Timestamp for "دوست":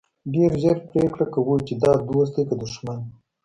2.09-2.33